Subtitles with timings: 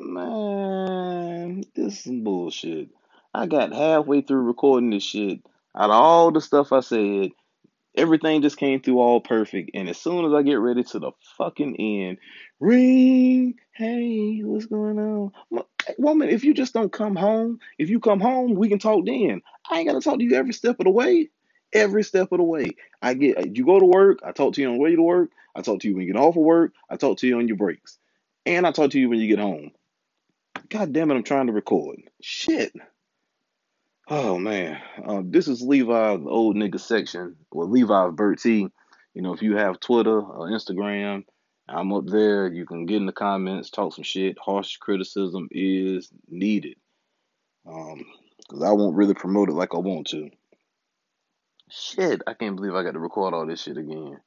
[0.00, 2.90] Man, this is some bullshit.
[3.34, 5.40] I got halfway through recording this shit.
[5.76, 7.30] Out of all the stuff I said,
[7.96, 9.72] everything just came through all perfect.
[9.74, 12.18] And as soon as I get ready to the fucking end,
[12.60, 15.32] ring, hey, what's going on?
[15.98, 19.42] Woman, if you just don't come home, if you come home, we can talk then.
[19.70, 21.30] I ain't gotta talk to you every step of the way.
[21.74, 22.72] Every step of the way.
[23.02, 25.02] I get uh, you go to work, I talk to you on the way to
[25.02, 27.38] work, I talk to you when you get off of work, I talk to you
[27.38, 27.98] on your breaks.
[28.46, 29.70] And I talk to you when you get home.
[30.70, 31.98] God damn it, I'm trying to record.
[32.22, 32.72] Shit.
[34.08, 34.80] Oh man.
[35.04, 38.68] Um, this is Levi, the old nigga section, or Levi Bertie.
[39.14, 41.24] You know, if you have Twitter or Instagram,
[41.68, 42.52] I'm up there.
[42.52, 44.38] You can get in the comments, talk some shit.
[44.38, 46.76] Harsh criticism is needed.
[47.66, 48.04] Um,
[48.38, 50.30] because I won't really promote it like I want to.
[51.68, 54.18] Shit, I can't believe I got to record all this shit again.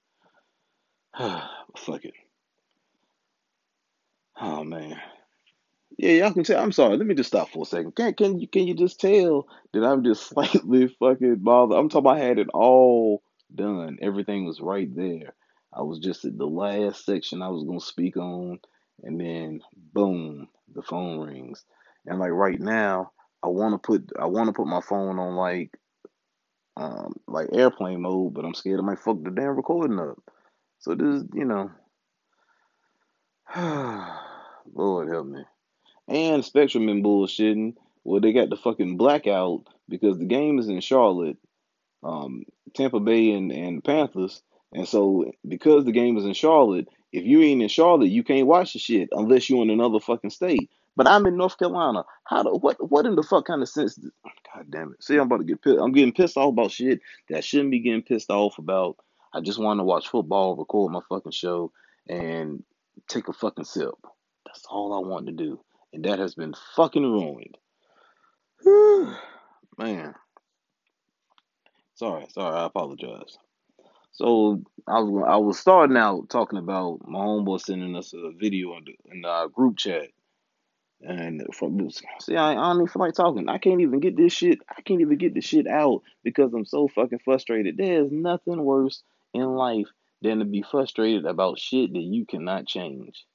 [1.18, 2.14] Fuck it.
[4.40, 5.00] Oh man.
[5.98, 6.62] Yeah, y'all can tell.
[6.64, 6.98] I'm sorry.
[6.98, 7.96] Let me just stop for a second.
[7.96, 11.80] Can can you can you just tell that I'm just slightly fucking bothered?
[11.80, 12.08] I'm talking.
[12.08, 13.24] About I had it all
[13.56, 14.00] done.
[14.02, 15.36] Everything was right there.
[15.74, 18.60] I was just at the last section I was gonna speak on,
[19.04, 19.62] and then
[19.94, 21.66] boom, the phone rings.
[22.08, 23.14] And like right now,
[23.44, 25.72] I want to put I want to put my phone on like
[26.78, 30.18] um like airplane mode, but I'm scared I might fuck the damn recording up.
[30.80, 31.72] So this, you know,
[34.74, 35.44] Lord help me.
[36.08, 37.76] And Spectrum been bullshitting.
[38.04, 41.38] Well, they got the fucking blackout because the game is in Charlotte,
[42.04, 44.42] um, Tampa Bay and, and Panthers.
[44.74, 48.48] And so because the game is in Charlotte, if you ain't in Charlotte, you can't
[48.48, 50.70] watch the shit unless you're in another fucking state.
[50.96, 52.04] But I'm in North Carolina.
[52.26, 53.98] How do what what in the fuck kind of sense?
[53.98, 55.04] God damn it!
[55.04, 55.80] See, I'm about to get pissed.
[55.80, 58.98] I'm getting pissed off about shit that I shouldn't be getting pissed off about.
[59.34, 61.72] I just want to watch football, record my fucking show,
[62.08, 62.64] and
[63.08, 63.96] take a fucking sip.
[64.46, 65.60] That's all I want to do,
[65.94, 67.58] and that has been fucking ruined.
[69.78, 70.16] Man,
[71.96, 72.58] sorry, sorry.
[72.58, 73.38] I apologize.
[74.12, 78.78] So I was I was starting out talking about my homeboy sending us a video
[78.78, 80.10] in the in our uh, group chat,
[81.02, 83.50] and from see I, I don't even feel like talking.
[83.50, 84.60] I can't even get this shit.
[84.70, 87.78] I can't even get this shit out because I'm so fucking frustrated.
[87.78, 89.02] There's nothing worse
[89.34, 89.88] in life
[90.22, 93.26] than to be frustrated about shit that you cannot change.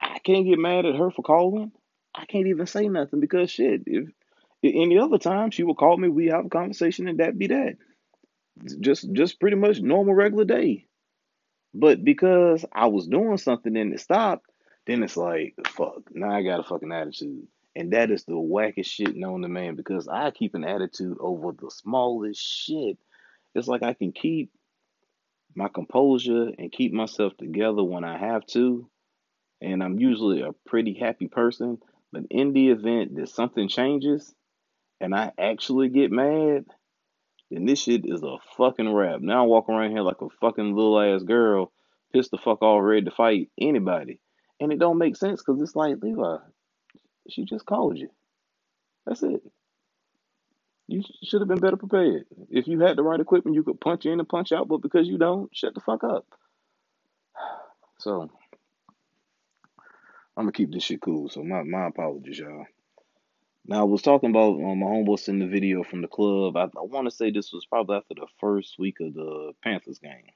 [0.00, 1.72] I can't get mad at her for calling.
[2.14, 3.82] I can't even say nothing because shit.
[3.86, 4.08] If
[4.62, 7.76] any other time she would call me, we have a conversation, and that be that.
[8.80, 10.86] Just just pretty much normal regular day.
[11.74, 14.46] But because I was doing something and it stopped,
[14.86, 17.46] then it's like, fuck, now I got a fucking attitude.
[17.74, 21.52] And that is the wackest shit known to man because I keep an attitude over
[21.52, 22.98] the smallest shit.
[23.54, 24.50] It's like I can keep
[25.54, 28.88] my composure and keep myself together when I have to.
[29.62, 31.78] And I'm usually a pretty happy person.
[32.12, 34.34] But in the event that something changes
[35.00, 36.66] and I actually get mad,
[37.50, 39.20] then this shit is a fucking wrap.
[39.20, 41.72] Now I walk around here like a fucking little ass girl,
[42.12, 44.20] pissed the fuck off, ready to fight anybody.
[44.60, 46.36] And it don't make sense because it's like, Levi,
[47.28, 48.10] she just called you.
[49.06, 49.42] That's it.
[50.88, 52.26] You should have been better prepared.
[52.50, 55.08] If you had the right equipment, you could punch in and punch out, but because
[55.08, 56.26] you don't, shut the fuck up.
[57.98, 58.32] So
[60.36, 61.28] I'm gonna keep this shit cool.
[61.28, 62.66] So my, my apologies, y'all.
[63.66, 66.56] Now I was talking about um, my homeboy sending the video from the club.
[66.56, 69.98] I, I want to say this was probably after the first week of the Panthers
[69.98, 70.30] game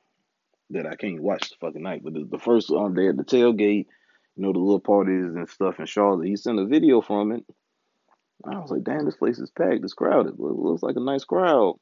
[0.71, 2.03] that I can't watch the fucking night.
[2.05, 3.87] But the, the first um day at the tailgate,
[4.37, 6.29] you know, the little parties and stuff in Charlotte.
[6.29, 7.45] He sent a video from it.
[8.45, 9.83] I was like, damn, this place is packed.
[9.83, 10.35] It's crowded.
[10.35, 11.77] It looks like a nice crowd.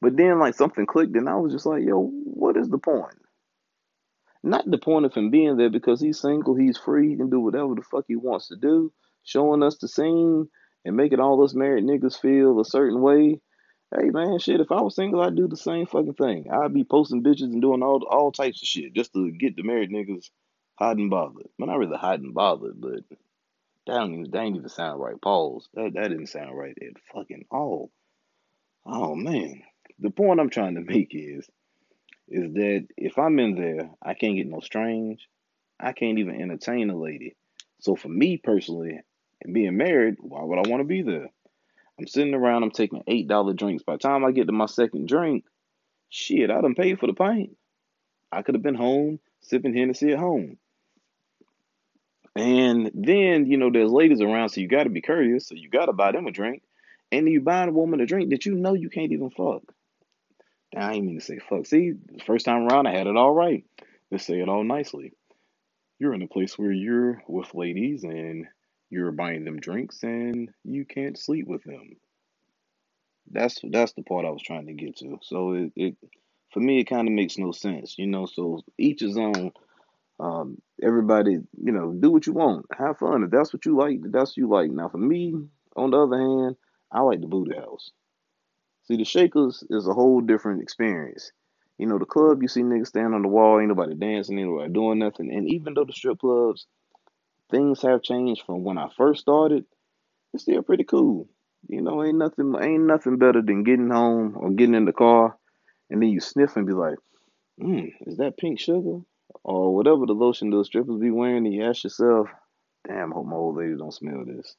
[0.00, 3.14] But then like something clicked, and I was just like, yo, what is the point?
[4.42, 7.40] Not the point of him being there because he's single, he's free, he can do
[7.40, 8.92] whatever the fuck he wants to do,
[9.22, 10.48] showing us the scene
[10.84, 13.40] and making all us married niggas feel a certain way.
[13.94, 16.46] Hey man, shit, if I was single, I'd do the same fucking thing.
[16.50, 19.62] I'd be posting bitches and doing all all types of shit just to get the
[19.62, 20.30] married niggas
[20.76, 21.48] hot and bothered.
[21.58, 23.04] Well, not really hot and bothered, but
[23.86, 25.20] that don't even that ain't even sound right.
[25.20, 25.68] Pause.
[25.74, 27.90] That that didn't sound right at fucking all.
[28.86, 29.62] Oh man.
[29.98, 31.48] The point I'm trying to make is
[32.32, 35.28] is that if I'm in there, I can't get no strange.
[35.78, 37.36] I can't even entertain a lady.
[37.80, 39.00] So for me personally,
[39.42, 41.28] and being married, why would I want to be there?
[41.98, 43.82] I'm sitting around, I'm taking eight dollar drinks.
[43.82, 45.44] By the time I get to my second drink,
[46.08, 47.56] shit, I done paid for the pint.
[48.30, 50.56] I could have been home sipping Hennessy at home.
[52.34, 55.92] And then, you know, there's ladies around, so you gotta be courteous, so you gotta
[55.92, 56.62] buy them a drink.
[57.10, 59.62] And you buy a woman a drink that you know you can't even fuck.
[60.76, 61.66] I ain't mean to say fuck.
[61.66, 63.64] See, the first time around I had it all right.
[64.10, 65.12] Let's say it all nicely.
[65.98, 68.46] You're in a place where you're with ladies and
[68.90, 71.96] you're buying them drinks and you can't sleep with them.
[73.30, 75.18] That's that's the part I was trying to get to.
[75.22, 75.96] So it, it
[76.52, 78.26] for me it kind of makes no sense, you know.
[78.26, 79.52] So each his own.
[80.20, 83.24] Um, everybody, you know, do what you want, have fun.
[83.24, 84.70] If that's what you like, that's what you like.
[84.70, 85.34] Now for me,
[85.76, 86.56] on the other hand,
[86.92, 87.90] I like the booty house.
[88.84, 91.32] See, the Shakers is a whole different experience.
[91.78, 94.50] You know, the club you see niggas standing on the wall, ain't nobody dancing, ain't
[94.50, 95.32] nobody doing nothing.
[95.32, 96.66] And even though the strip clubs,
[97.50, 99.64] things have changed from when I first started,
[100.34, 101.28] it's still pretty cool.
[101.68, 105.36] You know, ain't nothing ain't nothing better than getting home or getting in the car
[105.90, 106.96] and then you sniff and be like,
[107.60, 109.00] hmm, is that pink sugar?
[109.44, 112.28] Or whatever the lotion those strippers be wearing, and you ask yourself,
[112.86, 114.56] damn, hope my old lady don't smell this.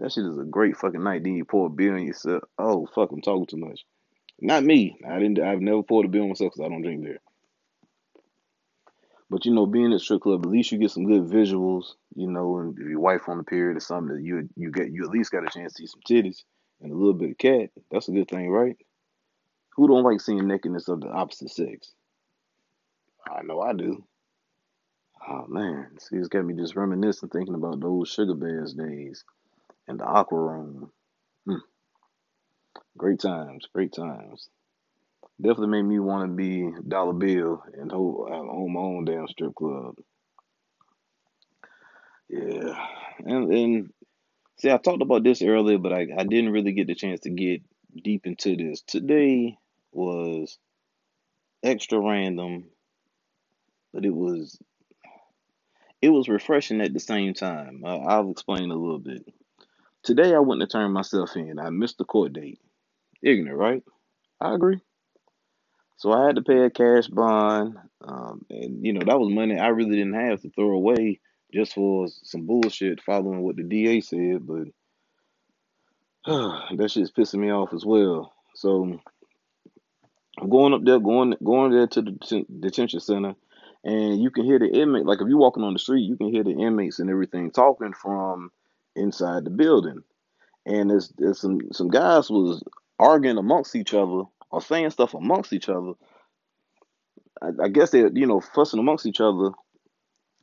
[0.00, 1.22] That shit is a great fucking night.
[1.22, 2.42] Then you pour a beer on yourself.
[2.58, 3.84] Oh fuck, I'm talking too much.
[4.40, 4.98] Not me.
[5.08, 5.38] I didn't.
[5.38, 7.20] I've never poured a beer on myself because I don't drink beer.
[9.30, 11.94] But you know, being at strip club, at least you get some good visuals.
[12.14, 15.04] You know, and if your wife on the period or something, you you get you
[15.04, 16.42] at least got a chance to see some titties
[16.80, 17.70] and a little bit of cat.
[17.90, 18.76] That's a good thing, right?
[19.76, 21.92] Who don't like seeing nakedness of the opposite sex?
[23.28, 24.04] I know I do.
[25.28, 29.24] Oh man, see, it's got me just reminiscing, thinking about those sugar bears days
[29.88, 30.90] and the aqua room.
[31.46, 31.56] Hmm.
[32.96, 34.48] Great times, great times.
[35.40, 39.54] Definitely made me want to be Dollar Bill and hold, own my own damn strip
[39.54, 39.96] club.
[42.28, 42.74] Yeah,
[43.18, 43.90] and and
[44.58, 47.30] see, I talked about this earlier, but I I didn't really get the chance to
[47.30, 47.62] get
[48.02, 48.82] deep into this.
[48.82, 49.58] Today
[49.92, 50.58] was
[51.62, 52.66] extra random,
[53.92, 54.58] but it was
[56.00, 57.82] it was refreshing at the same time.
[57.84, 59.26] Uh, I'll explain a little bit.
[60.04, 61.58] Today I wouldn't have turned myself in.
[61.58, 62.60] I missed the court date.
[63.22, 63.82] Ignorant, right?
[64.38, 64.78] I agree.
[65.96, 69.58] So I had to pay a cash bond, um, and you know that was money
[69.58, 71.20] I really didn't have to throw away
[71.54, 74.46] just for some bullshit following what the DA said.
[74.46, 74.66] But
[76.76, 78.34] that shit's pissing me off as well.
[78.54, 79.00] So
[80.38, 83.36] I'm going up there, going going there to the detention center,
[83.84, 85.06] and you can hear the inmate.
[85.06, 87.94] Like if you're walking on the street, you can hear the inmates and everything talking
[87.94, 88.50] from
[88.96, 90.02] inside the building.
[90.66, 92.62] And there's some some guys was
[92.98, 95.92] arguing amongst each other or saying stuff amongst each other.
[97.42, 99.50] I, I guess they're you know fussing amongst each other.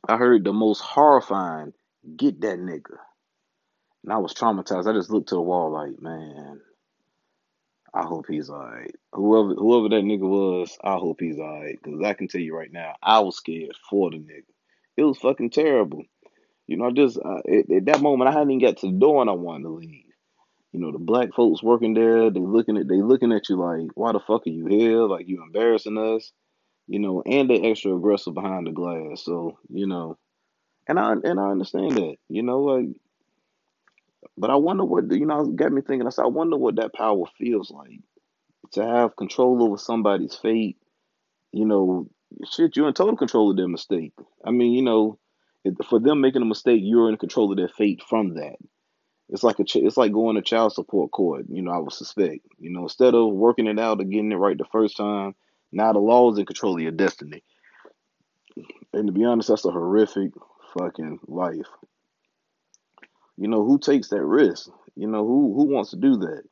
[0.08, 1.72] I heard the most horrifying,
[2.16, 2.96] "Get that nigga,"
[4.04, 4.88] and I was traumatized.
[4.88, 6.60] I just looked to the wall like, man,
[7.94, 8.94] I hope he's alright.
[9.12, 11.80] Whoever whoever that nigga was, I hope he's alright.
[11.82, 14.44] Cause I can tell you right now, I was scared for the nigga.
[14.96, 16.04] It was fucking terrible.
[16.72, 18.98] You know, I just uh, at, at that moment I hadn't even got to the
[18.98, 20.06] door and I wanted to leave.
[20.72, 23.90] You know, the black folks working there, they looking at they looking at you like,
[23.94, 25.02] why the fuck are you here?
[25.02, 26.32] Like you embarrassing us.
[26.86, 29.22] You know, and they extra aggressive behind the glass.
[29.22, 30.16] So you know,
[30.88, 32.16] and I and I understand that.
[32.30, 32.88] You know, like,
[34.38, 35.44] but I wonder what you know.
[35.44, 36.06] Got me thinking.
[36.06, 38.00] I said, I wonder what that power feels like
[38.72, 40.78] to have control over somebody's fate.
[41.52, 42.08] You know,
[42.50, 44.14] shit, you're in total control of their mistake.
[44.42, 45.18] I mean, you know,
[45.88, 48.56] for them making a mistake, you're in control of their fate from that.
[49.28, 51.46] It's like a ch- it's like going to child support court.
[51.48, 52.46] You know, I would suspect.
[52.58, 55.34] You know, instead of working it out or getting it right the first time,
[55.70, 57.42] now the law is in control of your destiny.
[58.92, 60.32] And to be honest, that's a horrific
[60.76, 61.68] fucking life.
[63.38, 64.68] You know, who takes that risk?
[64.96, 66.42] You know, who who wants to do that?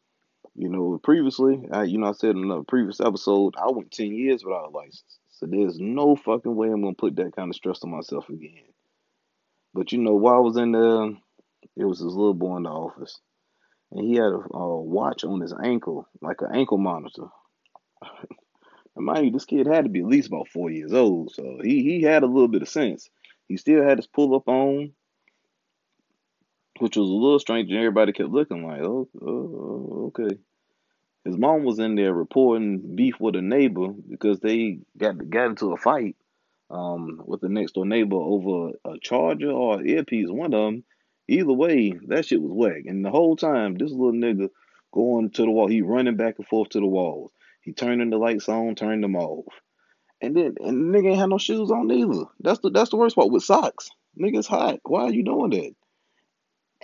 [0.55, 4.13] You know, previously, I, you know, I said in a previous episode, I went 10
[4.15, 5.19] years without a license.
[5.31, 8.70] So there's no fucking way I'm to put that kind of stress on myself again.
[9.73, 11.11] But, you know, while I was in there,
[11.77, 13.21] it was this little boy in the office.
[13.93, 17.27] And he had a, a watch on his ankle, like an ankle monitor.
[18.97, 21.33] and mind you, this kid had to be at least about four years old.
[21.35, 23.09] So he, he had a little bit of sense.
[23.49, 24.93] He still had his pull up on,
[26.79, 27.71] which was a little strange.
[27.71, 30.37] And everybody kept looking like, oh, oh okay.
[31.25, 35.73] His mom was in there reporting beef with a neighbor because they got got into
[35.73, 36.17] a fight
[36.71, 40.29] um, with the next door neighbor over a charger or earpiece.
[40.31, 40.85] One of them.
[41.29, 42.83] Either way, that shit was whack.
[42.87, 44.49] And the whole time, this little nigga
[44.93, 47.31] going to the wall, he running back and forth to the walls.
[47.63, 49.47] He turning the lights on, turning them off.
[50.21, 52.25] And then and the nigga ain't had no shoes on either.
[52.41, 53.91] That's the that's the worst part with socks.
[54.21, 54.81] Nigga's hot.
[54.85, 55.75] Why are you doing that?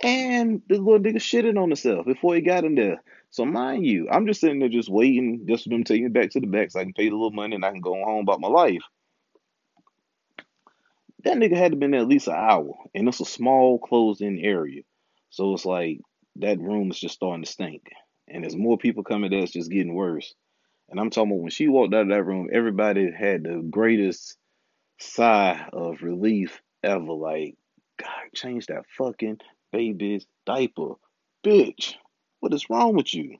[0.01, 3.01] And the little nigga shitted on himself before he got in there.
[3.31, 6.31] So mind you, I'm just sitting there just waiting just for them take me back
[6.31, 8.21] to the back so I can pay the little money and I can go home
[8.21, 8.83] about my life.
[11.27, 12.73] That nigga had to been there at least an hour.
[12.95, 14.83] And it's a small closed in area.
[15.29, 15.99] So it's like
[16.37, 17.81] that room is just starting to stink.
[18.29, 20.33] And as more people coming there, it's just getting worse.
[20.89, 24.37] And I'm talking about when she walked out of that room, everybody had the greatest
[25.01, 27.11] sigh of relief ever.
[27.11, 27.55] Like,
[27.99, 29.39] God, change that fucking
[29.73, 30.93] baby's diaper.
[31.45, 31.95] Bitch,
[32.39, 33.35] what is wrong with you?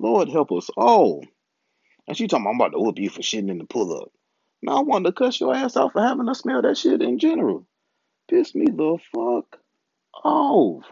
[0.00, 1.24] Lord help us all.
[2.08, 4.10] And she talking, I'm about to whoop you for shitting in the pull up.
[4.62, 7.18] Now I wanted to cuss your ass out for having to smell that shit in
[7.18, 7.66] general.
[8.28, 9.58] Piss me the fuck
[10.24, 10.84] off.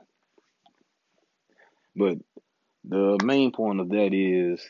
[1.95, 2.19] But
[2.85, 4.69] the main point of that is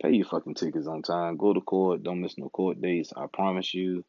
[0.00, 1.36] pay your fucking tickets on time.
[1.36, 2.02] Go to court.
[2.02, 3.12] Don't miss no court dates.
[3.14, 4.04] I promise you,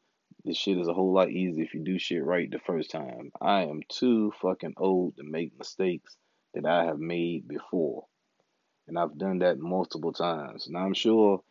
[0.46, 3.32] this shit is a whole lot easier if you do shit right the first time.
[3.42, 6.16] I am too fucking old to make mistakes
[6.54, 8.06] that I have made before.
[8.88, 10.68] And I've done that multiple times.
[10.70, 11.42] Now I'm sure,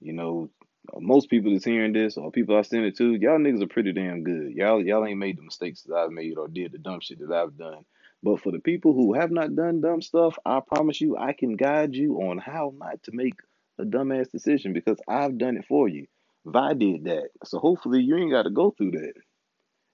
[0.00, 0.50] you know,
[0.98, 3.92] most people that's hearing this or people I send it to, y'all niggas are pretty
[3.92, 4.52] damn good.
[4.52, 7.32] Y'all y'all ain't made the mistakes that I've made or did the dumb shit that
[7.32, 7.84] I've done.
[8.22, 11.56] But for the people who have not done dumb stuff, I promise you I can
[11.56, 13.34] guide you on how not to make
[13.78, 16.06] a dumbass decision because I've done it for you.
[16.44, 17.28] Vi did that.
[17.44, 19.12] So hopefully you ain't gotta go through that.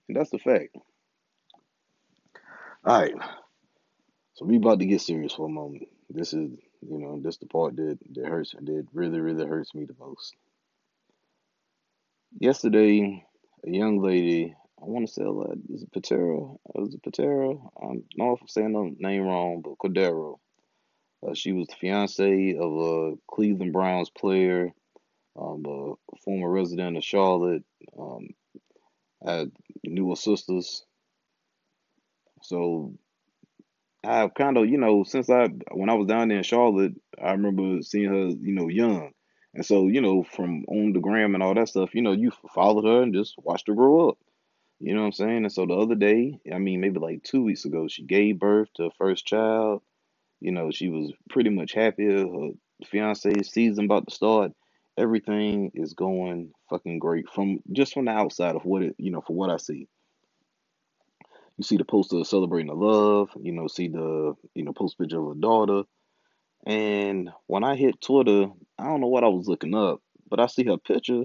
[0.08, 0.76] And that's the fact.
[2.86, 3.14] Alright.
[4.34, 5.88] So we about to get serious for a moment.
[6.10, 6.50] This is
[6.88, 10.34] you know, this the part that, that hurts that really, really hurts me the most.
[12.38, 13.24] Yesterday,
[13.64, 16.38] a young lady, I want to say, uh, is it Patera?
[16.76, 17.50] Is it Patera?
[17.50, 20.38] I don't know if I'm saying the name wrong, but Cordero.
[21.24, 24.70] Uh, she was the fiance of a Cleveland Browns player,
[25.38, 27.64] um, a former resident of Charlotte.
[27.98, 28.30] Um,
[29.24, 29.46] I
[29.84, 30.84] knew her sisters.
[32.40, 32.94] So
[34.02, 37.32] I've kind of, you know, since I, when I was down there in Charlotte, I
[37.32, 39.12] remember seeing her, you know, young.
[39.54, 42.32] And so, you know, from on the gram and all that stuff, you know, you
[42.54, 44.18] followed her and just watched her grow up.
[44.80, 45.44] You know what I'm saying?
[45.44, 48.68] And so the other day, I mean, maybe like two weeks ago, she gave birth
[48.74, 49.82] to her first child.
[50.40, 52.06] You know, she was pretty much happy.
[52.06, 52.50] Her
[52.86, 54.52] fiance season about to start.
[54.98, 59.20] Everything is going fucking great from just from the outside of what it, you know,
[59.20, 59.86] for what I see.
[61.58, 63.30] You see the poster celebrating the love.
[63.40, 65.82] You know, see the you know post picture of her daughter.
[66.66, 68.46] And when I hit Twitter,
[68.78, 71.24] I don't know what I was looking up, but I see her picture,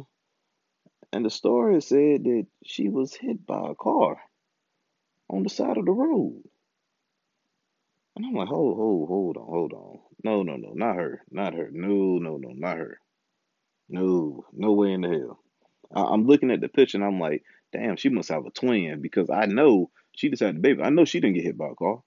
[1.14, 4.18] and the story said that she was hit by a car
[5.30, 6.44] on the side of the road.
[8.16, 10.00] And I'm like, hold, hold, hold on, hold on.
[10.24, 11.70] No, no, no, not her, not her.
[11.72, 13.00] No, no, no, not her.
[13.90, 15.40] No, no way in the hell.
[15.94, 19.02] I, am looking at the picture and I'm like, damn, she must have a twin
[19.02, 20.82] because I know she just had the baby.
[20.82, 22.02] I know she didn't get hit by a car,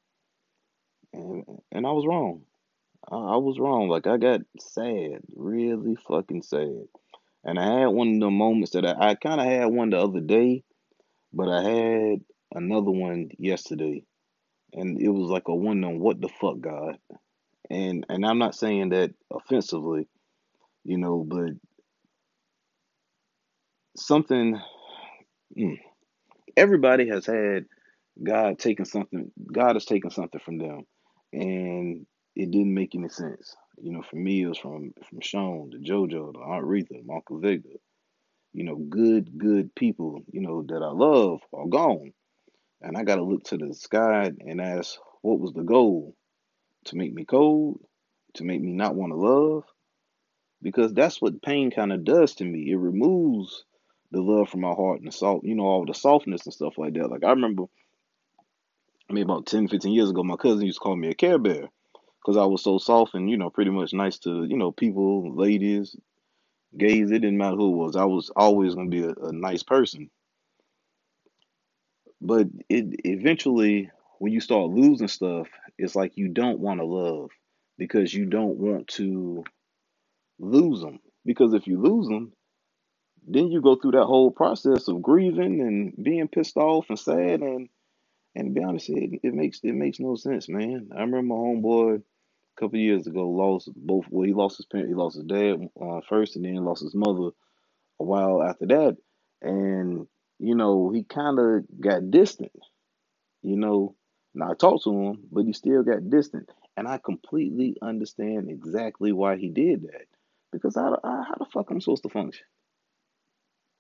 [1.12, 2.42] and and I was wrong.
[3.11, 3.88] I, I was wrong.
[3.88, 6.87] Like I got sad, really fucking sad.
[7.45, 9.99] And I had one of the moments that I, I kind of had one the
[9.99, 10.62] other day,
[11.33, 12.21] but I had
[12.54, 14.04] another one yesterday,
[14.75, 16.99] and it was like a one on what the fuck, God.
[17.71, 20.09] And and I'm not saying that offensively,
[20.85, 21.52] you know, but
[23.97, 24.61] something.
[25.59, 25.78] Mm,
[26.57, 27.66] everybody has had
[28.23, 29.30] God taking something.
[29.52, 30.83] God has taken something from them,
[31.33, 32.07] and
[32.40, 33.54] it didn't make any sense.
[33.82, 37.38] You know, for me, it was from from Sean to JoJo to Aunt Retha, Uncle
[37.38, 37.78] Victor.
[38.54, 40.23] You know, good, good people.
[40.32, 42.12] You know that I love are gone,
[42.80, 46.16] and I got to look to the sky and ask, what was the goal?
[46.87, 47.80] To make me cold?
[48.35, 49.64] To make me not want to love?
[50.62, 52.70] Because that's what pain kind of does to me.
[52.70, 53.64] It removes
[54.12, 56.78] the love from my heart and the salt, you know, all the softness and stuff
[56.78, 57.11] like that.
[57.11, 57.64] Like I remember,
[59.11, 61.38] I mean, about 10, 15 years ago, my cousin used to call me a Care
[61.38, 61.68] Bear
[62.20, 65.34] because I was so soft and you know pretty much nice to you know people,
[65.36, 65.96] ladies,
[66.76, 67.10] gays.
[67.10, 67.96] It didn't matter who it was.
[67.96, 70.10] I was always gonna be a, a nice person.
[72.20, 75.48] But it eventually, when you start losing stuff,
[75.78, 77.30] it's like you don't want to love
[77.78, 79.44] because you don't want to
[80.38, 81.00] lose them.
[81.24, 82.32] Because if you lose them,
[83.26, 87.40] then you go through that whole process of grieving and being pissed off and sad
[87.40, 87.68] and
[88.34, 90.90] and to be honest, it, it makes it makes no sense, man.
[90.94, 92.02] I remember my homeboy
[92.57, 94.07] a couple years ago lost both.
[94.11, 96.95] Well, he lost his parent, he lost his dad uh, first, and then lost his
[96.95, 97.30] mother
[98.00, 98.97] a while after that.
[99.42, 100.07] And
[100.38, 102.52] you know, he kind of got distant.
[103.42, 103.95] You know,
[104.35, 109.12] now I talked to him, but he still got distant, and I completely understand exactly
[109.12, 110.07] why he did that.
[110.52, 112.45] Because how, how the fuck I'm supposed to function?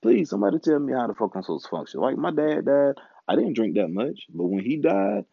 [0.02, 2.00] Please, somebody tell me how the fuck I'm supposed to function.
[2.00, 2.94] Like my dad died,
[3.28, 5.24] I didn't drink that much, but when he died,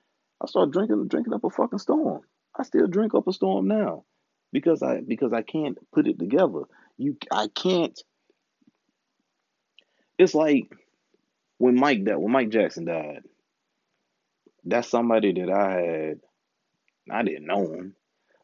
[0.42, 2.22] I started drinking drinking up a fucking storm.
[2.58, 4.04] I still drink up a storm now
[4.52, 6.62] because I because I can't put it together.
[6.98, 8.00] You I can't.
[10.18, 10.72] It's like
[11.58, 13.24] when Mike that when Mike Jackson died.
[14.66, 16.20] That's somebody that I had.
[17.10, 17.96] I didn't know him,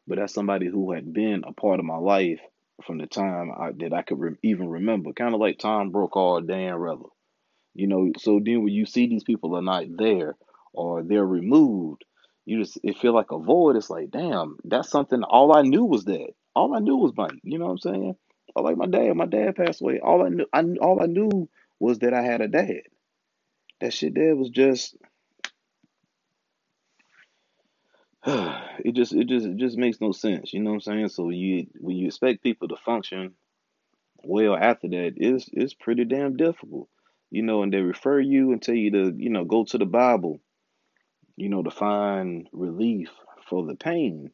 [0.06, 2.40] but that's somebody who had been a part of my life
[2.82, 5.12] from the time I, that I could re- even remember.
[5.12, 7.10] Kind of like Tom Brokaw, Dan Rather.
[7.74, 10.36] You know, so then when you see these people are not there
[10.72, 12.04] or they're removed,
[12.46, 13.76] you just it feel like a void.
[13.76, 15.22] It's like, damn, that's something.
[15.22, 16.28] All I knew was that.
[16.54, 17.32] All I knew was Mike.
[17.42, 18.16] You know what I'm saying?
[18.54, 19.14] Or like my dad.
[19.14, 20.00] My dad passed away.
[20.00, 21.48] All I knew, I all I knew
[21.80, 22.82] was that I had a dad.
[23.80, 24.96] That shit there was just.
[28.26, 30.52] it just it just it just makes no sense.
[30.52, 31.08] You know what I'm saying?
[31.08, 33.34] So you when you expect people to function
[34.22, 36.88] well after that, it's it's pretty damn difficult.
[37.30, 39.86] You know, and they refer you and tell you to, you know, go to the
[39.86, 40.38] Bible,
[41.36, 43.10] you know, to find relief
[43.48, 44.30] for the pain.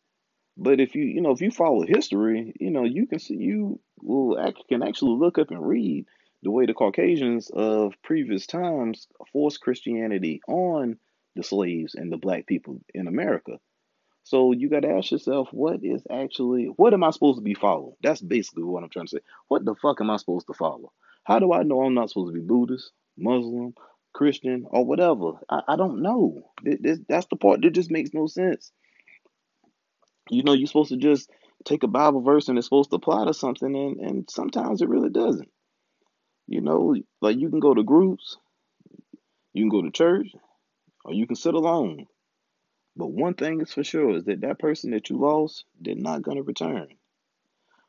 [0.57, 3.81] But if you, you know, if you follow history, you know, you can see you
[4.03, 6.07] will act, can actually look up and read
[6.43, 10.99] the way the Caucasians of previous times forced Christianity on
[11.37, 13.59] the slaves and the black people in America.
[14.25, 17.55] So you got to ask yourself, what is actually, what am I supposed to be
[17.55, 17.95] following?
[18.03, 19.23] That's basically what I'm trying to say.
[19.49, 20.93] What the fuck am I supposed to follow?
[21.25, 23.75] How do I know I'm not supposed to be Buddhist, Muslim,
[24.13, 25.33] Christian, or whatever?
[25.49, 26.43] I, I don't know.
[26.63, 28.73] This, that's the part that just makes no sense.
[30.31, 31.31] You know, you're supposed to just
[31.65, 34.89] take a Bible verse and it's supposed to apply to something, and, and sometimes it
[34.89, 35.51] really doesn't.
[36.47, 38.37] You know, like you can go to groups,
[39.53, 40.29] you can go to church,
[41.05, 42.07] or you can sit alone.
[42.97, 46.23] But one thing is for sure is that that person that you lost, they're not
[46.23, 46.89] going to return.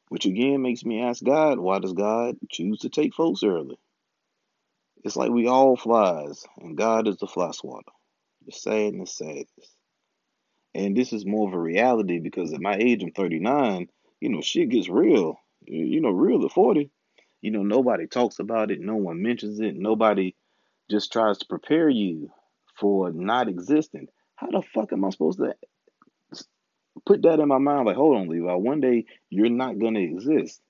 [0.09, 3.79] Which again makes me ask God, why does God choose to take folks early?
[5.03, 7.91] It's like we all flies, and God is the fly swatter.
[8.45, 9.75] The sadness, sadness.
[10.73, 13.89] And this is more of a reality because at my age, I'm 39,
[14.19, 15.39] you know, shit gets real.
[15.65, 16.89] You know, real at 40.
[17.41, 20.35] You know, nobody talks about it, no one mentions it, nobody
[20.89, 22.31] just tries to prepare you
[22.79, 24.07] for not existing.
[24.35, 25.55] How the fuck am I supposed to
[27.05, 27.85] put that in my mind?
[27.85, 30.61] Like, hold on, Levi, one day you're not going to exist.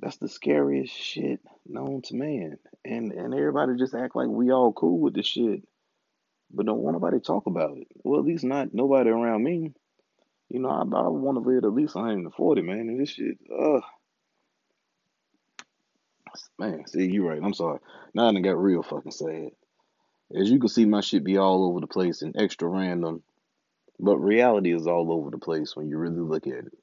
[0.00, 2.56] That's the scariest shit known to man.
[2.84, 5.62] And and everybody just act like we all cool with the shit.
[6.50, 7.86] But don't want nobody talk about it.
[8.02, 9.72] Well, at least not nobody around me.
[10.48, 12.80] You know, I, I want to live at least 140, man.
[12.80, 13.80] And this shit, uh,
[16.58, 17.40] man, see, you're right.
[17.42, 17.78] I'm sorry.
[18.14, 19.50] Now I done got real fucking sad.
[20.34, 23.22] As you can see, my shit be all over the place and extra random.
[24.00, 26.78] But reality is all over the place when you really look at it.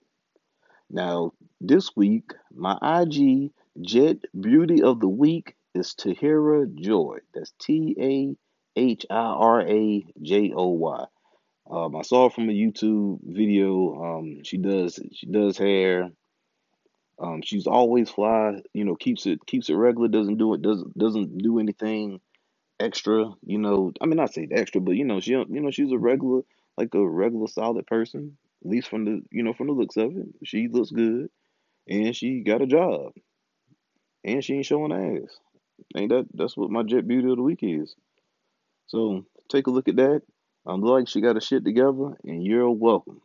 [0.90, 7.20] Now, this week, my IG Jet Beauty of the Week is Tahira Joy.
[7.34, 11.06] That's T A H I R A J O Y.
[11.70, 14.02] Um, I saw from a YouTube video.
[14.02, 16.10] Um, she does she does hair.
[17.20, 18.62] Um, she's always fly.
[18.74, 20.08] You know, keeps it keeps it regular.
[20.08, 20.62] Doesn't do it.
[20.62, 22.22] Doesn't doesn't do anything
[22.80, 23.32] extra.
[23.46, 25.98] You know, I mean, I say extra, but you know, she you know she's a
[25.98, 26.42] regular
[26.78, 28.38] like a regular solid person.
[28.64, 31.30] At least from the you know from the looks of it, she looks good,
[31.88, 33.14] and she got a job,
[34.24, 35.38] and she ain't showing ass.
[35.96, 37.96] Ain't that that's what my jet beauty of the week is.
[38.88, 40.22] So take a look at that.
[40.66, 43.22] I'm like she got a shit together, and you're welcome.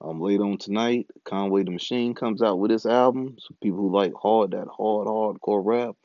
[0.00, 3.36] Um, late on tonight, Conway the Machine comes out with this album.
[3.38, 5.96] So people who like hard, that hard, hardcore rap.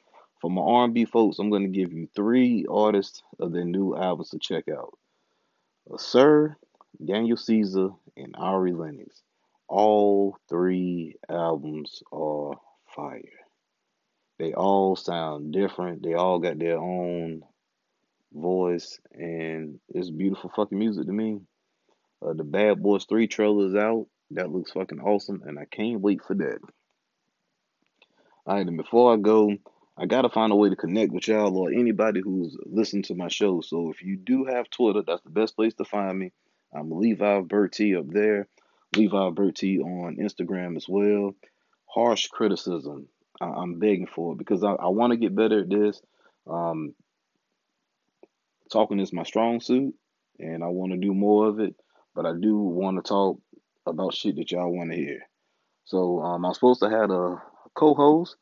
[0.42, 4.32] For my R&B folks, I'm going to give you three artists of their new albums
[4.32, 4.98] to check out.
[5.92, 6.58] Uh, Sir,
[7.06, 9.22] Daniel Caesar, and Ari Lennox.
[9.68, 12.60] All three albums are
[12.96, 13.22] fire.
[14.40, 16.04] They all sound different.
[16.04, 17.44] They all got their own
[18.34, 21.40] voice, and it's beautiful fucking music to me.
[22.22, 24.08] Uh, the Bad Boys 3 trailer is out.
[24.32, 26.60] That looks fucking awesome, and I can't wait for that.
[28.46, 29.56] All right, and before I go,
[29.96, 33.28] I gotta find a way to connect with y'all or anybody who's listening to my
[33.28, 33.62] show.
[33.62, 36.32] So if you do have Twitter, that's the best place to find me.
[36.76, 38.48] I'm Levi Bertie up there.
[38.96, 41.36] Levi Bertie on Instagram as well.
[41.86, 43.08] Harsh criticism.
[43.40, 46.02] I- am begging for it because I, I want to get better at this.
[46.48, 46.96] Um,
[48.72, 49.94] talking is my strong suit,
[50.40, 51.76] and I want to do more of it.
[52.16, 53.40] But I do want to talk
[53.86, 55.22] about shit that y'all want to hear.
[55.86, 57.42] So um, I'm supposed to have a
[57.76, 58.36] co-host,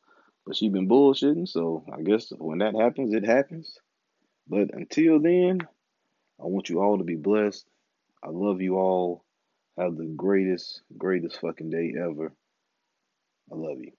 [0.46, 1.48] but she's been bullshitting.
[1.48, 3.78] So I guess when that happens, it happens.
[4.46, 5.60] But until then,
[6.40, 7.64] I want you all to be blessed.
[8.24, 9.24] I love you all.
[9.78, 12.32] Have the greatest, greatest fucking day ever.
[13.52, 13.92] I love you.